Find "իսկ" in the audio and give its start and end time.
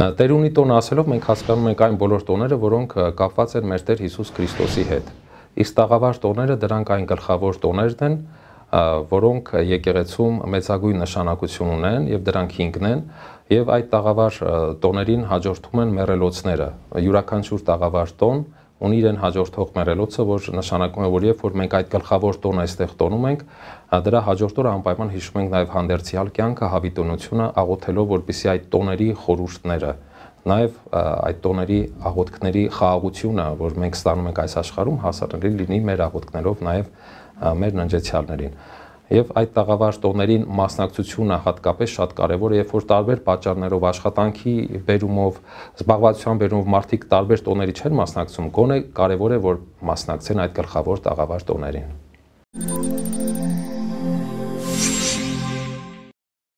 5.60-5.74